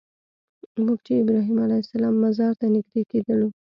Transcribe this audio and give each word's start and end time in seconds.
موږ 0.83 0.97
چې 1.05 1.11
ابراهیم 1.21 1.57
علیه 1.65 1.81
السلام 1.83 2.15
مزار 2.23 2.53
ته 2.59 2.65
نږدې 2.75 3.01
کېدلو. 3.11 3.47